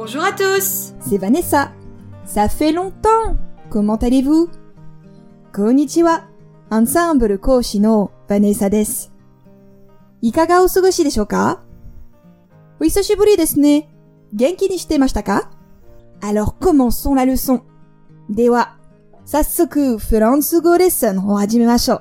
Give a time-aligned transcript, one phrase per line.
[0.00, 0.94] Bonjour à tous.
[1.00, 1.72] C'est Vanessa.
[2.24, 3.34] Ça fait longtemps.
[3.68, 4.48] Comment allez-vous?
[5.52, 6.20] Konnichiwa.
[6.70, 9.10] Ensemble Koshi no Vanessa des.
[10.22, 11.58] Ikaga osugushi desho ka
[12.80, 13.82] O isoshiburi desu ne.
[14.32, 15.40] Genki ni shite ka?
[16.22, 17.60] Alors commençons la leçon.
[18.28, 18.68] Dewa,
[19.24, 19.98] sassoku
[20.62, 21.98] go lesson o hajimemashou.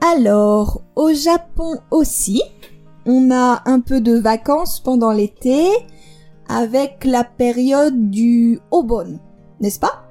[0.00, 2.40] Alors, au Japon aussi,
[3.07, 5.69] on a un peu de vacances pendant l'été
[6.47, 9.19] avec la période du Obon,
[9.59, 10.03] n'est-ce pas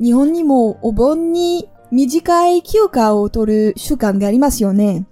[0.00, 5.04] 日本にもお盆に短い休暇を取る習慣がありますよね。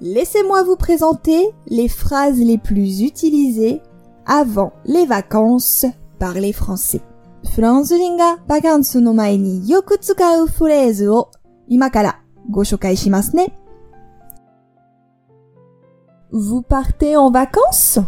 [0.00, 3.82] Laissez-moi vous présenter les phrases les plus utilisées
[4.24, 5.86] avant les vacances
[6.18, 7.02] par les Français.
[7.54, 11.30] フランス人がバカンスの前によく使うフレーズを
[11.66, 13.52] 今からご紹介しますね。
[16.32, 17.98] Vous partez en vacances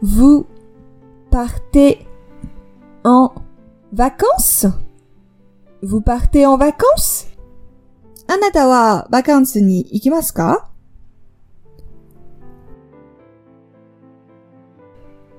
[0.00, 0.46] Vous
[1.30, 2.06] partez
[3.04, 3.32] en
[3.92, 4.66] vacances
[5.82, 7.26] Vous partez en vacances
[8.30, 10.68] あなたはバカンスに行きますか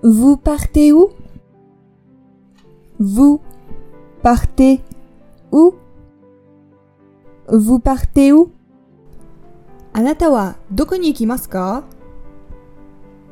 [0.01, 1.11] Vous partez où
[2.99, 3.41] Vous
[4.23, 4.81] partez
[5.51, 5.75] où
[7.47, 8.51] Vous partez où
[9.93, 11.83] あなたはどこに行きますか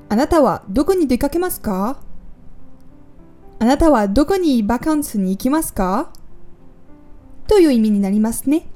[0.10, 2.00] あなたはどこに出かけますか
[3.60, 6.12] あなたはどこにバカンスに行きますか
[7.48, 8.68] という意味になりますね。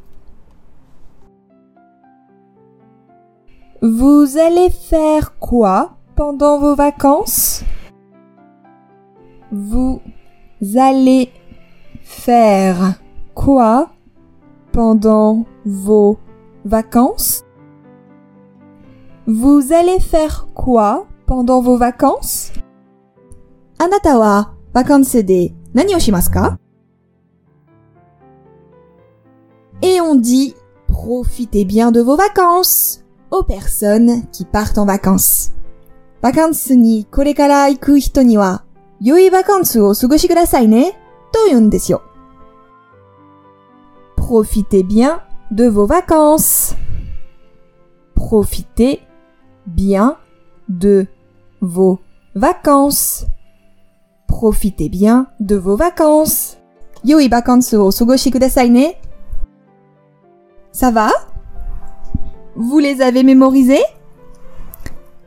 [3.81, 7.63] Vous allez faire quoi pendant vos vacances
[9.51, 10.01] Vous
[10.75, 11.31] allez
[12.03, 12.99] faire
[13.33, 13.89] quoi
[14.71, 16.19] pendant vos
[16.63, 17.43] vacances
[19.28, 22.52] Vous allez faire quoi pendant vos vacances?
[23.80, 25.94] Anata wa vacances de nani?
[29.82, 30.54] Et on dit
[30.86, 35.50] profitez bien de vos vacances aux personnes qui partent en vacances.
[36.22, 38.62] Vacances ni kore kara iku hito ni wa
[39.00, 40.92] yoi vacances o sugoshi ne
[41.32, 41.68] to yun.
[44.16, 46.76] Profitez bien de vos vacances.
[48.14, 49.00] Profitez
[49.67, 50.17] bien
[50.69, 51.07] de
[51.61, 51.99] vos
[52.35, 53.25] vacances.
[54.27, 56.57] Profitez bien de vos vacances.
[57.03, 59.01] 良いバカンスをお過ごしくださいね。
[60.73, 61.11] Ça va
[62.55, 63.83] Vous les avez mémorisées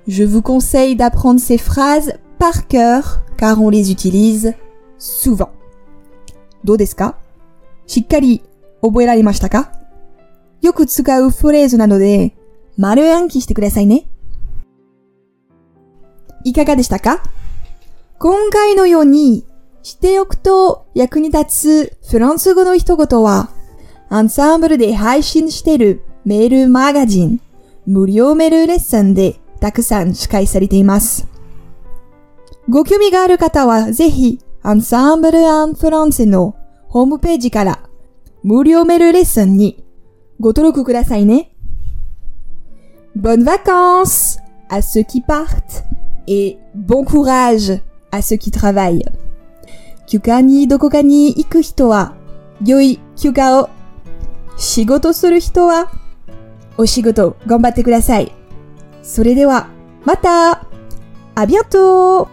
[0.06, 4.54] Je vous conseille d'apprendre ces phrases par cœur car on les utilise
[4.98, 5.50] souvent.
[6.65, 7.19] どうですか
[7.87, 8.42] しっかり
[8.81, 9.72] 覚えられましたか
[10.62, 12.34] よく使うフレーズなので
[12.78, 14.09] 丸暗記してくださいね。
[16.44, 17.23] いかがでしたか？
[18.17, 19.45] 今回のように
[19.81, 23.50] 知っておくと役に立つフランス語の一言は
[24.09, 27.39] アンサンブルで配信しているメールマガジン
[27.85, 31.28] 無料メールレッスンでたくさん司会されています。
[32.67, 36.55] ご興味がある方はぜひアンサンブル・アン・フランセの
[36.88, 37.89] ホームページから
[38.44, 39.83] 無料メールレッスンに
[40.39, 41.55] ご登録くださいね。
[43.17, 44.39] Bonne vacances!
[44.69, 45.83] À ceux qui partent
[46.28, 49.04] et bon courage à ceux qui travaillent.
[50.06, 52.15] 休暇にどこかに行く人は
[52.65, 53.70] 良い休暇を。
[54.56, 55.91] 仕事する人は
[56.76, 58.32] お仕事頑張ってください。
[59.03, 59.69] それでは
[60.04, 60.66] また
[61.34, 62.28] あビアント